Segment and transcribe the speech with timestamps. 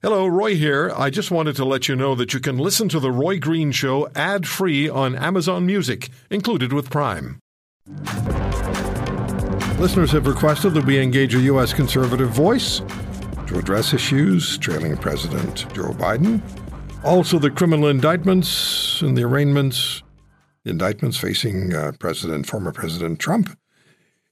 [0.00, 0.92] Hello, Roy here.
[0.96, 3.72] I just wanted to let you know that you can listen to The Roy Green
[3.72, 7.40] Show ad free on Amazon Music, included with Prime.
[9.80, 11.72] Listeners have requested that we engage a U.S.
[11.72, 12.80] conservative voice
[13.48, 16.42] to address issues trailing President Joe Biden.
[17.02, 20.04] Also, the criminal indictments and the arraignments,
[20.64, 23.58] indictments facing uh, President, former President Trump,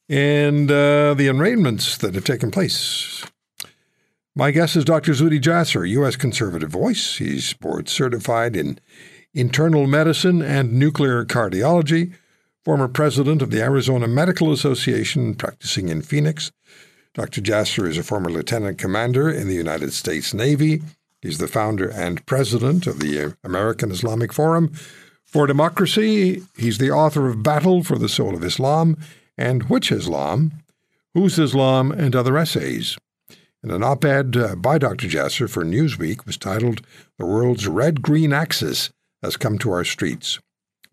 [0.09, 3.25] and uh, the arraignments that have taken place
[4.39, 5.13] my guest is Dr.
[5.13, 6.15] Zuhdi Jasser, U.S.
[6.15, 7.17] conservative voice.
[7.17, 8.79] He's board certified in
[9.33, 12.13] internal medicine and nuclear cardiology,
[12.63, 16.53] former president of the Arizona Medical Association, practicing in Phoenix.
[17.15, 17.41] Dr.
[17.41, 20.83] Jasser is a former lieutenant commander in the United States Navy.
[21.23, 24.71] He's the founder and president of the American Islamic Forum
[25.25, 26.43] for Democracy.
[26.59, 28.99] He's the author of Battle for the Soul of Islam
[29.39, 30.53] and Which Islam,
[31.15, 32.99] Whose Islam, and other essays.
[33.63, 35.09] And an op ed uh, by Dr.
[35.09, 36.83] Jasser for Newsweek was titled
[37.19, 38.91] The World's Red Green Axis
[39.23, 40.39] Has Come to Our Streets.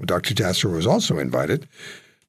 [0.03, 0.33] Dr.
[0.33, 1.67] Jasser was also invited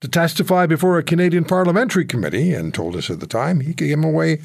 [0.01, 4.05] to testify before a Canadian parliamentary committee and told us at the time he came
[4.05, 4.41] away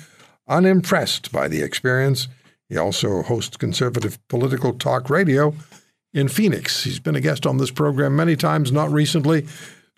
[0.47, 2.27] unimpressed by the experience.
[2.69, 5.53] He also hosts conservative political talk radio
[6.13, 6.83] in Phoenix.
[6.83, 9.47] He's been a guest on this program many times, not recently.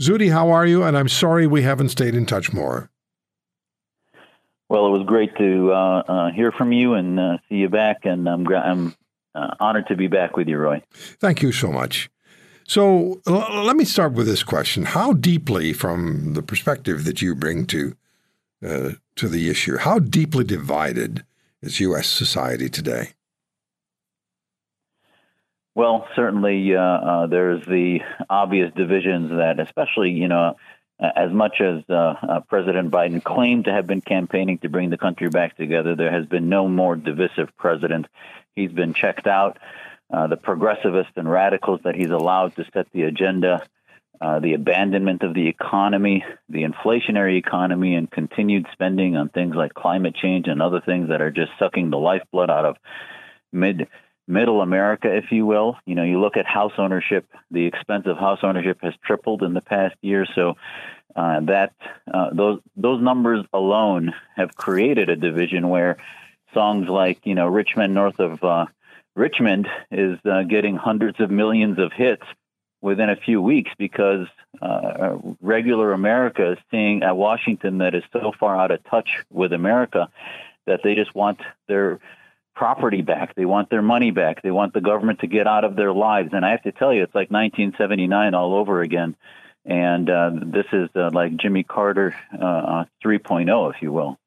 [0.01, 0.83] Zuhdi, how are you?
[0.83, 2.89] And I'm sorry we haven't stayed in touch more.
[4.71, 8.05] Well, it was great to uh, uh, hear from you and uh, see you back,
[8.05, 8.95] and I'm, I'm
[9.35, 10.81] uh, honored to be back with you, Roy.
[10.93, 12.09] Thank you so much.
[12.65, 17.35] So l- let me start with this question: How deeply, from the perspective that you
[17.35, 17.97] bring to
[18.65, 21.25] uh, to the issue, how deeply divided
[21.61, 22.07] is U.S.
[22.07, 23.09] society today?
[25.75, 27.99] Well, certainly uh, there's the
[28.29, 30.55] obvious divisions that, especially you know
[31.01, 34.97] as much as uh, uh, President Biden claimed to have been campaigning to bring the
[34.97, 38.07] country back together, there has been no more divisive president.
[38.55, 39.57] He's been checked out.
[40.13, 43.65] Uh, the progressivists and radicals that he's allowed to set the agenda,
[44.19, 49.73] uh, the abandonment of the economy, the inflationary economy, and continued spending on things like
[49.73, 52.77] climate change and other things that are just sucking the lifeblood out of
[53.51, 53.87] mid
[54.27, 55.77] middle America, if you will.
[55.85, 59.53] You know, you look at house ownership, the expense of house ownership has tripled in
[59.53, 60.25] the past year.
[60.35, 60.55] So
[61.15, 61.73] uh, that
[62.11, 65.97] uh, those those numbers alone have created a division where
[66.53, 68.65] songs like you know Rich Men north of uh,
[69.15, 72.23] Richmond is uh, getting hundreds of millions of hits
[72.81, 74.27] within a few weeks because
[74.61, 79.53] uh, regular America is seeing a Washington that is so far out of touch with
[79.53, 80.09] America
[80.65, 81.99] that they just want their
[82.55, 83.35] property back.
[83.35, 84.41] They want their money back.
[84.41, 86.29] They want the government to get out of their lives.
[86.33, 89.15] And I have to tell you, it's like 1979 all over again.
[89.65, 94.17] And uh, this is uh, like Jimmy Carter uh, 3.0, if you will.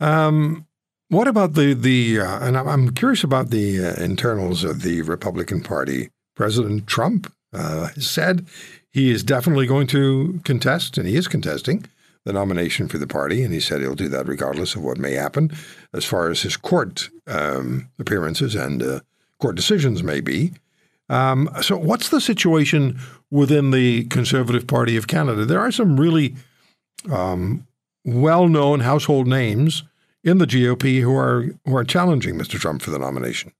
[0.00, 0.66] Um,
[1.08, 2.20] what about the the?
[2.20, 6.10] Uh, and I'm curious about the uh, internals of the Republican Party.
[6.34, 8.46] President Trump uh, said
[8.90, 11.86] he is definitely going to contest, and he is contesting
[12.24, 15.12] the nomination for the party, and he said he'll do that regardless of what may
[15.12, 15.50] happen
[15.92, 19.00] as far as his court um, appearances and uh,
[19.40, 20.52] court decisions may be.
[21.10, 22.98] Um, so, what's the situation
[23.30, 25.44] within the Conservative Party of Canada?
[25.44, 26.34] There are some really
[27.12, 27.66] um,
[28.04, 29.82] well-known household names
[30.22, 32.58] in the GOP who are who are challenging Mr.
[32.58, 33.52] Trump for the nomination.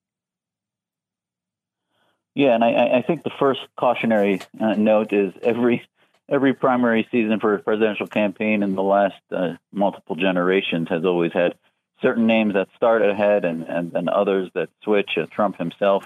[2.34, 5.86] Yeah, and I, I think the first cautionary uh, note is every
[6.28, 11.32] every primary season for a presidential campaign in the last uh, multiple generations has always
[11.32, 11.54] had
[12.00, 15.10] certain names that start ahead and, and, and others that switch.
[15.16, 16.04] Uh, Trump himself,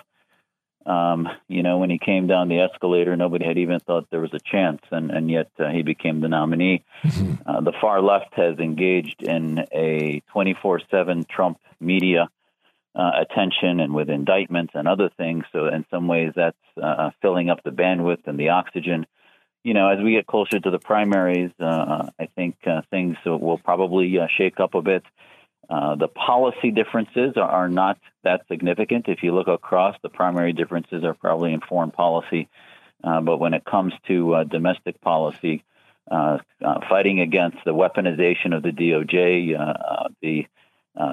[0.87, 4.33] um, you know, when he came down the escalator, nobody had even thought there was
[4.33, 6.85] a chance, and, and yet uh, he became the nominee.
[7.05, 7.49] Mm-hmm.
[7.49, 12.29] Uh, the far left has engaged in a 24 7 Trump media.
[12.95, 15.45] Uh, attention and with indictments and other things.
[15.53, 19.07] So, in some ways, that's uh, filling up the bandwidth and the oxygen
[19.69, 23.59] you know, as we get closer to the primaries, uh, I think uh, things will
[23.59, 25.05] probably uh, shake up a bit.
[25.69, 29.09] Uh, the policy differences are, not that significant.
[29.09, 32.49] If you look across, the primary differences are probably in foreign policy.
[33.05, 35.63] Uh, but when it comes to uh, domestic policy,
[36.09, 40.47] fighting against the weaponization of the DOJ, the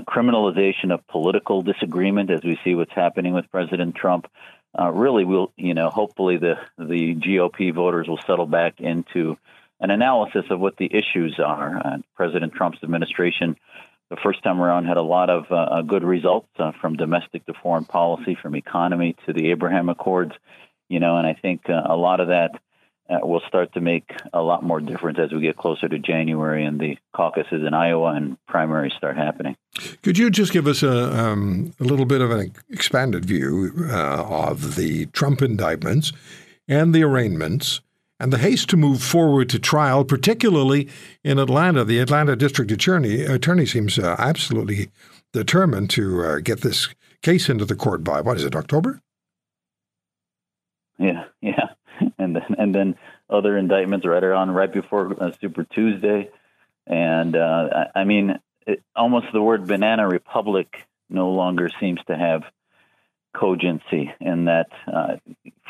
[0.07, 4.28] criminalization of political disagreement, as we see what's happening with President Trump,
[4.77, 9.38] uh, really will, you know, hopefully the the GOP voters will settle back into
[9.80, 11.77] an analysis of what the issues are.
[11.77, 13.56] Uh, President Trump's administration,
[14.10, 17.45] the first time around, had a lot of uh, uh good results uh, from domestic
[17.45, 20.33] to foreign policy, from economy to the Abraham Accords,
[20.89, 22.51] you know, and I think uh, a lot of that
[23.10, 26.66] uh, will start to make a lot more difference as we get closer to January
[26.66, 29.56] and the caucuses in Iowa and primaries start happening.
[30.02, 34.24] Could you just give us a, um, a little bit of an expanded view uh,
[34.24, 36.13] of the Trump indictments
[36.68, 37.81] and the arraignments
[38.19, 40.90] and the haste to move forward to trial, particularly
[41.24, 41.84] in Atlanta?
[41.84, 44.90] The Atlanta District Attorney, attorney seems uh, absolutely
[45.31, 46.88] determined to uh, get this
[47.22, 49.02] case into the court by, what is it, October?
[50.98, 51.75] Yeah, yeah
[52.25, 52.95] and then and then
[53.30, 56.30] other indictments right around right before uh, Super Tuesday,
[56.86, 60.75] and uh, I, I mean, it, almost the word banana republic
[61.10, 62.44] no longer seems to have
[63.33, 65.18] cogency in that uh,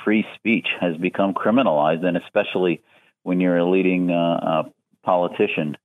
[0.03, 2.81] free speech has become criminalized, and especially
[3.23, 4.63] when you're a leading uh, uh,
[5.03, 5.77] politician.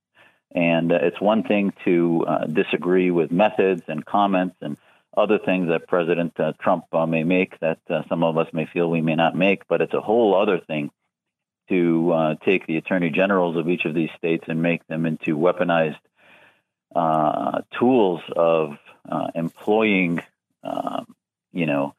[0.53, 4.77] And uh, it's one thing to disagree with methods and comments and
[5.15, 8.65] other things that President uh, Trump uh, may make that uh, some of us may
[8.65, 10.89] feel we may not make, but it's a whole other thing
[11.69, 15.37] to uh, take the attorney generals of each of these states and make them into
[15.37, 15.99] weaponized
[16.95, 18.77] uh, tools of
[19.09, 20.21] uh, employing,
[20.63, 21.13] um,
[21.53, 21.93] you know,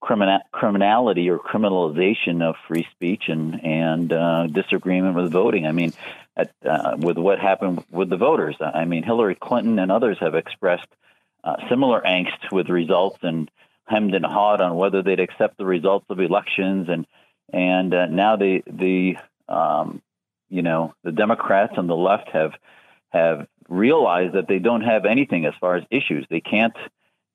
[0.00, 5.66] criminal criminality or criminalization of free speech and and disagreement with voting.
[5.66, 5.92] I mean,
[6.36, 6.50] at,
[6.98, 8.56] with what happened with the voters.
[8.60, 10.88] I mean, Hillary Clinton and others have expressed
[11.44, 13.50] uh, similar angst with results and
[13.86, 17.06] hemmed and hawed on whether they'd accept the results of elections and
[17.52, 19.16] and uh, now the the
[19.52, 20.02] um,
[20.48, 22.52] you know the Democrats on the left have
[23.10, 26.26] have realized that they don't have anything as far as issues.
[26.28, 26.76] They can't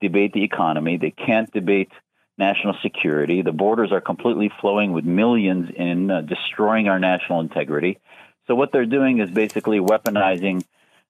[0.01, 0.97] debate the economy.
[0.97, 1.91] They can't debate
[2.37, 3.41] national security.
[3.41, 7.99] The borders are completely flowing with millions in, uh, destroying our national integrity.
[8.47, 10.63] So what they're doing is basically weaponizing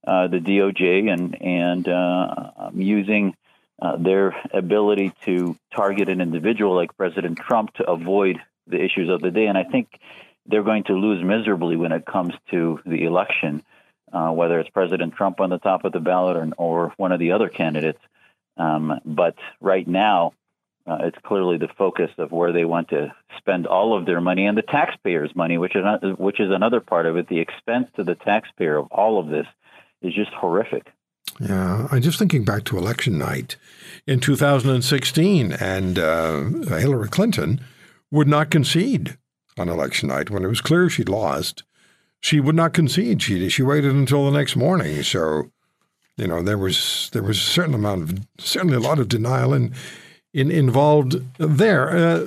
[0.06, 3.36] uh, the DOJ and and uh, using
[3.82, 9.22] uh, their ability to target an individual like President Trump to avoid the issues of
[9.22, 9.48] the day.
[9.48, 9.90] And I think
[10.46, 13.64] they're going to lose miserably when it comes to the election,
[14.14, 17.20] uh, whether it's President Trump on the top of the ballot or, or one of
[17.20, 18.00] the other candidates.
[18.58, 20.34] Um, but right now,
[20.88, 24.46] uh, it's clearly the focus of where they want to spend all of their money
[24.46, 25.84] and the taxpayers' money, which is
[26.18, 27.28] which is another part of it.
[27.28, 29.48] The expense to the taxpayer of all of this
[30.06, 30.92] is just horrific.
[31.40, 33.58] Yeah, I'm just thinking back to election night
[34.08, 36.44] in 2016, and uh,
[36.78, 37.60] Hillary Clinton
[38.12, 39.18] would not concede
[39.58, 41.64] on election night when it was clear she'd lost.
[42.22, 43.22] She would not concede.
[43.22, 45.04] She she waited until the next morning.
[45.04, 45.52] So,
[46.18, 49.54] you know, there was there was a certain amount of certainly a lot of denial
[49.54, 49.74] in,
[50.34, 51.90] in involved there.
[51.90, 52.20] Uh,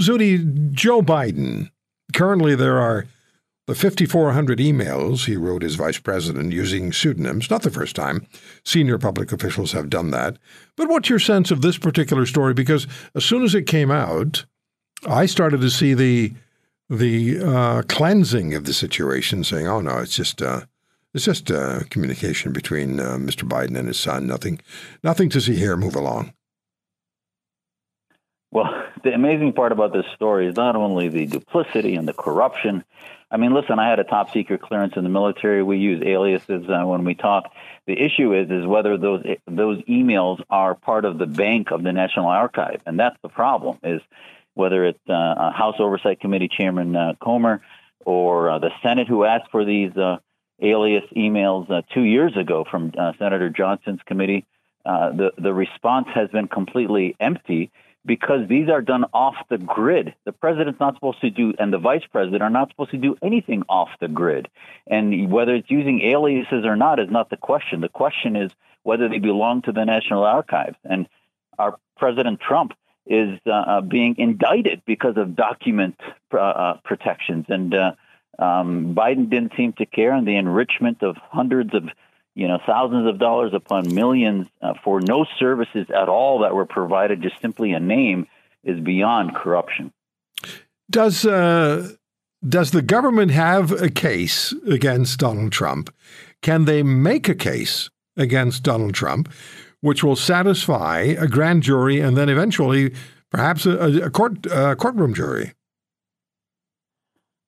[0.00, 1.70] Zuhdi, Joe Biden.
[2.14, 3.06] Currently, there are
[3.66, 8.26] the 5,400 emails he wrote his vice president using pseudonyms, not the first time.
[8.62, 10.36] Senior public officials have done that.
[10.76, 12.52] But what's your sense of this particular story?
[12.52, 14.44] Because as soon as it came out,
[15.06, 16.32] I started to see the
[16.90, 20.62] the uh, cleansing of the situation, saying, "Oh no, it's just uh,
[21.14, 23.48] it's just uh, communication between uh, Mr.
[23.48, 24.26] Biden and his son.
[24.26, 24.60] Nothing,
[25.02, 25.76] nothing to see here.
[25.76, 26.34] Move along."
[28.50, 28.70] Well,
[29.02, 32.84] the amazing part about this story is not only the duplicity and the corruption
[33.34, 35.60] I mean, listen, I had a top secret clearance in the military.
[35.64, 37.52] We use aliases uh, when we talk.
[37.84, 41.92] The issue is is whether those those emails are part of the bank of the
[41.92, 43.78] National Archive, and that's the problem.
[43.82, 44.00] Is
[44.54, 47.60] whether it's uh, House Oversight Committee Chairman uh, Comer
[48.04, 50.18] or uh, the Senate who asked for these uh,
[50.62, 54.46] alias emails uh, two years ago from Senator Johnson's committee.
[54.84, 57.72] the the response has been completely empty
[58.06, 60.14] because these are done off the grid.
[60.24, 63.16] The president's not supposed to do, and the vice president are not supposed to do
[63.22, 64.48] anything off the grid.
[64.86, 67.80] And whether it's using aliases or not is not the question.
[67.80, 68.50] The question is
[68.82, 70.76] whether they belong to the National Archives.
[70.84, 71.08] And
[71.58, 72.72] our President Trump
[73.06, 75.96] is uh, uh being indicted because of document
[76.32, 77.46] uh, uh, protections.
[77.48, 77.92] And uh,
[78.38, 81.84] um, Biden didn't seem to care, and the enrichment of hundreds of
[82.34, 86.66] you know, thousands of dollars upon millions uh, for no services at all that were
[86.66, 88.26] provided, just simply a name,
[88.64, 89.92] is beyond corruption.
[90.90, 91.92] Does uh,
[92.46, 95.94] does the government have a case against Donald Trump?
[96.42, 99.32] Can they make a case against Donald Trump,
[99.80, 102.94] which will satisfy a grand jury and then eventually
[103.30, 105.54] perhaps a, a court a courtroom jury?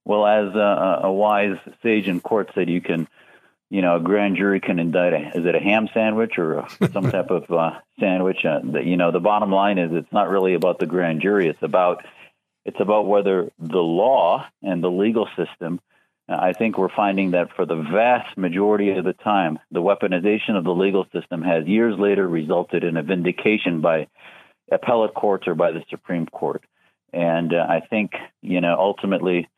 [0.05, 3.09] Well, as a, a wise sage in court said, you can
[3.71, 6.69] you know, a grand jury can indict a, is it a ham sandwich or a,
[6.93, 8.45] some type of uh, sandwich?
[8.45, 11.49] Uh, the, you know, the bottom line is it's not really about the grand jury.
[11.49, 12.05] It's about
[12.65, 15.81] it's about whether the law and the legal system.
[16.29, 20.57] Uh, I think we're finding that for the vast majority of the time, the weaponization
[20.57, 24.09] of the legal system has years later resulted in a vindication by
[24.71, 26.65] appellate courts or by the Supreme Court.
[27.13, 29.49] And uh, I think you know ultimately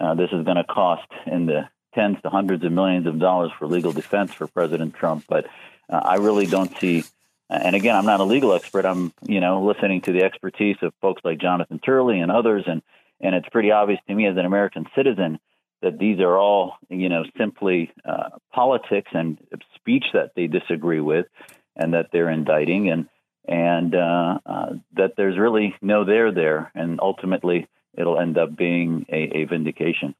[0.00, 3.50] uh, this is going to cost in the tens to hundreds of millions of dollars
[3.58, 5.24] for legal defense for President Trump.
[5.28, 5.46] But
[5.88, 7.04] uh, I really don't see.
[7.50, 8.84] And again, I'm not a legal expert.
[8.84, 12.82] I'm, you know, listening to the expertise of folks like Jonathan Turley and others, and
[13.20, 15.38] and it's pretty obvious to me as an American citizen
[15.80, 19.38] that these are all, you know, simply uh, politics and
[19.76, 21.26] speech that they disagree with,
[21.74, 23.08] and that they're indicting, and
[23.46, 27.66] and uh, uh, that there's really no there there, and ultimately
[27.96, 30.14] it'll end up being a, a vindication.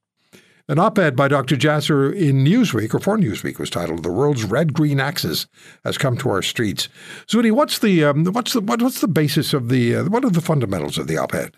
[0.69, 1.55] An op-ed by Dr.
[1.55, 5.47] Jasser in Newsweek, or for Newsweek, was titled "The World's Red-Green Axis
[5.83, 6.89] Has Come to Our Streets."
[7.25, 10.29] Zuhdi, what's the um, what's the what, what's the basis of the uh, what are
[10.29, 11.55] the fundamentals of the op-ed?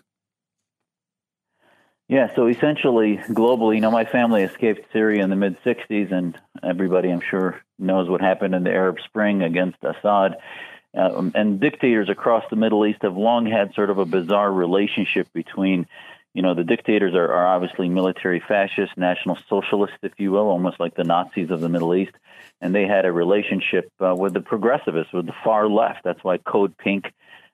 [2.08, 6.34] Yeah, so essentially, globally, you know, my family escaped Syria in the mid '60s, and
[6.62, 10.36] everybody, I'm sure, knows what happened in the Arab Spring against Assad.
[10.94, 15.30] Um, and dictators across the Middle East have long had sort of a bizarre relationship
[15.34, 15.86] between
[16.34, 20.80] you know, the dictators are, are obviously military fascists, national socialists, if you will, almost
[20.80, 22.12] like the Nazis of the Middle East.
[22.60, 26.00] And they had a relationship uh, with the progressivists, with the far left.
[26.04, 27.06] That's why Code Pink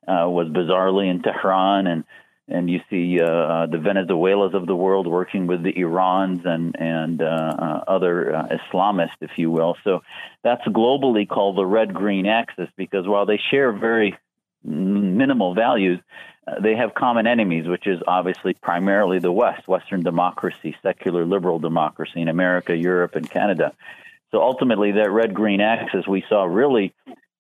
[0.07, 1.89] uh, was bizarrely in Tehran.
[1.89, 2.05] And,
[2.47, 6.77] and you see uh, uh the Venezuelas of the world working with the Irans and,
[6.79, 9.77] and uh, uh, other Islamists, if you will.
[9.83, 10.03] So
[10.45, 14.17] that's globally called the red green axis because while they share very
[14.63, 16.01] minimal values,
[16.49, 21.59] Uh, they have common enemies, which is obviously primarily the West, Western democracy, secular liberal
[21.59, 23.73] democracy in America, Europe, and Canada.
[24.31, 26.95] So ultimately, that red green axis we saw really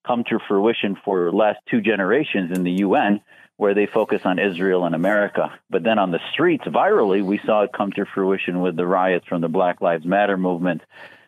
[0.06, 3.20] come to fruition for last two generations in the UN,
[3.56, 5.58] where they focus on Israel and America.
[5.68, 9.26] But then on the streets, virally, we saw it come to fruition with the riots
[9.26, 10.82] from the Black Lives Matter movement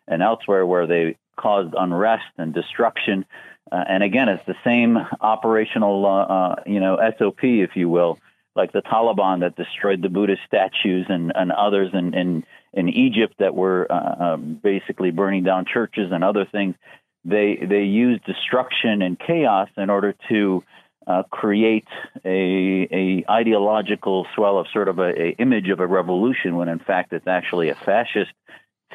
[0.08, 3.26] and elsewhere, where they caused unrest and destruction
[3.72, 8.18] uh, and again, it's the same operational, uh, uh, you know, SOP, if you will,
[8.56, 13.34] like the Taliban that destroyed the Buddhist statues and, and others in, in, in Egypt
[13.38, 16.74] that were uh, um, basically burning down churches and other things.
[17.22, 20.64] They they used destruction and chaos in order to
[21.06, 21.86] uh, create
[22.24, 26.78] a, a ideological swell of sort of a, a image of a revolution when in
[26.78, 28.32] fact it's actually a fascist,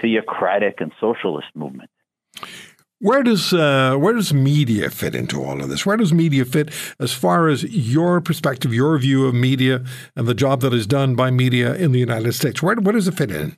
[0.02, 1.90] theocratic, and socialist movement.
[3.06, 5.86] Where does uh, where does media fit into all of this?
[5.86, 9.84] Where does media fit as far as your perspective, your view of media,
[10.16, 12.64] and the job that is done by media in the United States?
[12.64, 13.58] Where where does it fit in?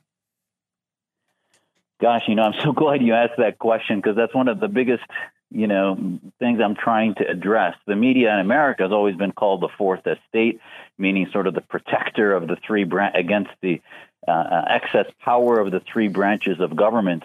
[1.98, 4.68] Gosh, you know, I'm so glad you asked that question because that's one of the
[4.68, 5.04] biggest,
[5.50, 7.74] you know, things I'm trying to address.
[7.86, 10.60] The media in America has always been called the fourth estate,
[10.98, 12.82] meaning sort of the protector of the three
[13.14, 13.80] against the
[14.28, 17.22] uh, uh excess power of the three branches of government.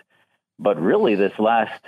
[0.57, 1.81] But really, this last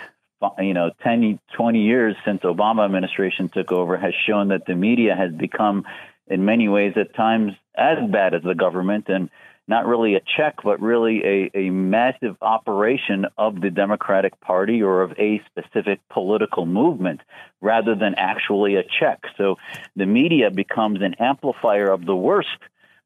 [0.60, 5.16] you know 10 20 years since obama administration took over has shown that the media
[5.16, 5.86] has become
[6.28, 9.30] in many ways at times as bad as the government and
[9.68, 15.02] not really a check but really a, a massive operation of the democratic party or
[15.02, 17.22] of a specific political movement
[17.62, 19.22] rather than actually a check.
[19.38, 19.56] So
[19.96, 22.50] the media becomes an amplifier of the worst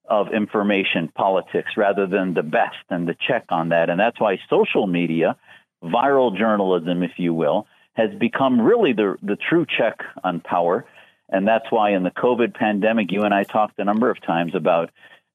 [0.10, 3.90] of information politics rather than the best and the check on that.
[3.90, 5.38] And that's why social media
[5.84, 10.86] viral journalism, if you will, has become really the, the true check on power.
[11.30, 14.56] And that's why in the COVID pandemic, you and I talked a number of times
[14.56, 14.90] about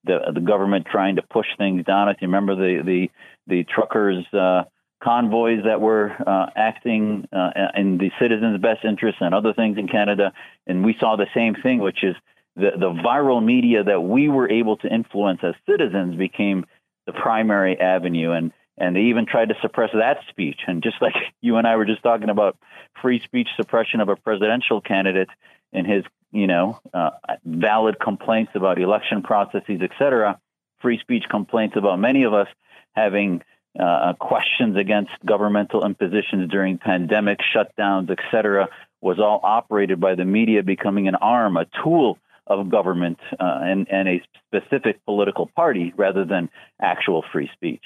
[0.05, 2.09] the, the government trying to push things down.
[2.09, 3.11] If you remember the, the,
[3.47, 4.65] the truckers' uh,
[5.03, 9.87] convoys that were uh, acting uh, in the citizens' best interests and other things in
[9.87, 10.33] Canada.
[10.67, 12.17] And we saw the same thing, which is
[12.57, 16.65] the, the viral media that we were able to influence as citizens became
[17.07, 18.33] the primary avenue.
[18.33, 20.61] And and they even tried to suppress that speech.
[20.67, 22.57] And just like you and I were just talking about
[23.01, 25.29] free speech suppression of a presidential candidate
[25.73, 27.11] and his, you know, uh,
[27.45, 30.39] valid complaints about election processes, et cetera,
[30.81, 32.49] free speech complaints about many of us
[32.93, 33.43] having
[33.79, 38.69] uh, questions against governmental impositions during pandemic shutdowns, et cetera,
[39.01, 43.89] was all operated by the media becoming an arm, a tool of government uh, and,
[43.91, 46.49] and a specific political party rather than
[46.81, 47.85] actual free speech.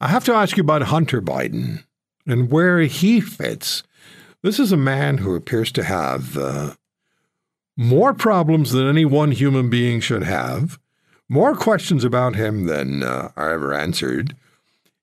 [0.00, 1.84] I have to ask you about Hunter Biden
[2.26, 3.82] and where he fits.
[4.42, 6.74] This is a man who appears to have uh,
[7.76, 10.78] more problems than any one human being should have,
[11.28, 14.36] more questions about him than uh, are ever answered.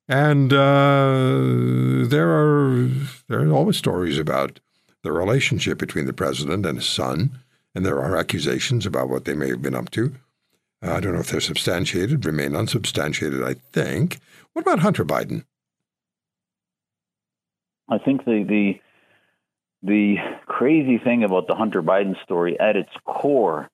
[0.08, 2.90] And uh, there are
[3.28, 4.60] there are always stories about
[5.02, 7.40] the relationship between the president and his son,
[7.74, 10.14] and there are accusations about what they may have been up to.
[10.84, 14.20] Uh, I don't know if they're substantiated, remain unsubstantiated, I think.
[14.54, 15.46] What about Hunter Biden?
[17.90, 18.82] I think the the
[19.82, 23.70] the crazy thing about the Hunter Biden story at its core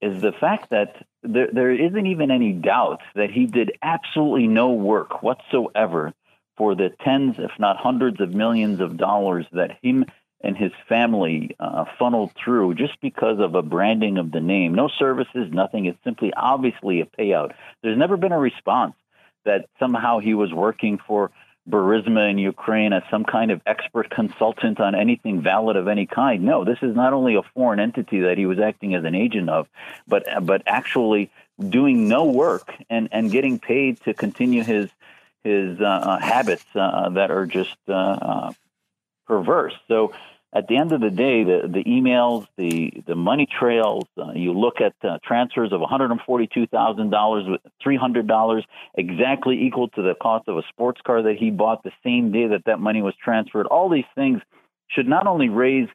[0.00, 4.70] is the fact that there, there isn't even any doubt that he did absolutely no
[4.70, 6.14] work whatsoever
[6.56, 10.06] for the tens, if not hundreds of millions of dollars that him
[10.42, 14.74] and his family uh, funneled through just because of a branding of the name.
[14.74, 15.86] No services, nothing.
[15.86, 17.52] It's simply obviously a payout.
[17.82, 18.94] There's never been a response
[19.44, 21.30] that somehow he was working for
[21.68, 26.42] Burisma in Ukraine as some kind of expert consultant on anything valid of any kind.
[26.42, 29.50] No, this is not only a foreign entity that he was acting as an agent
[29.50, 29.68] of,
[30.08, 31.30] but but actually
[31.68, 34.90] doing no work and, and getting paid to continue his
[35.44, 38.52] his uh, uh habits uh, that are just uh, uh
[39.30, 39.74] perverse.
[39.86, 40.12] So
[40.52, 44.52] at the end of the day, the, the emails, the, the money trails, uh, you
[44.52, 48.62] look at uh, transfers of $142,000 with $300
[48.96, 52.48] exactly equal to the cost of a sports car that he bought the same day
[52.48, 53.66] that that money was transferred.
[53.66, 54.40] All these things
[54.88, 55.88] should not only raise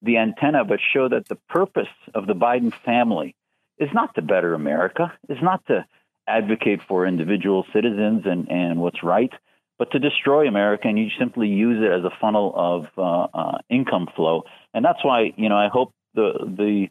[0.00, 3.34] the antenna, but show that the purpose of the Biden family
[3.78, 5.84] is not to better America, is not to
[6.28, 9.32] advocate for individual citizens and, and what's right
[9.78, 13.58] but to destroy America, and you simply use it as a funnel of uh, uh,
[13.68, 14.44] income flow.
[14.72, 16.88] And that's why, you know, I hope the the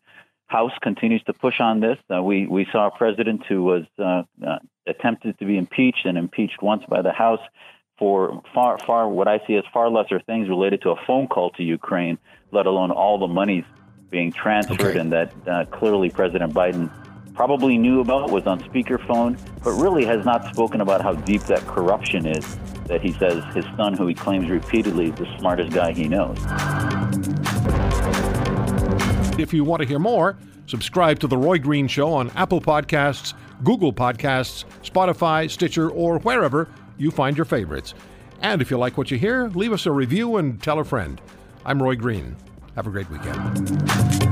[0.47, 1.97] House continues to push on this.
[2.13, 6.17] Uh, we we saw a president who was uh, uh, attempted to be impeached and
[6.17, 7.39] impeached once by the House
[7.97, 11.49] for far far what I see as far lesser things related to a phone call
[11.51, 12.19] to Ukraine,
[12.51, 13.63] let alone all the monies
[14.11, 14.99] being transferred, okay.
[14.99, 16.91] and that uh, clearly President Biden
[17.35, 21.65] probably knew about, was on speakerphone, but really has not spoken about how deep that
[21.67, 25.91] corruption is that he says his son, who he claims repeatedly is the smartest guy
[25.91, 26.37] he knows.
[29.37, 30.37] If you want to hear more,
[30.67, 36.69] subscribe to The Roy Green Show on Apple Podcasts, Google Podcasts, Spotify, Stitcher, or wherever
[36.97, 37.93] you find your favorites.
[38.41, 41.19] And if you like what you hear, leave us a review and tell a friend.
[41.65, 42.35] I'm Roy Green.
[42.75, 44.24] Have a great weekend.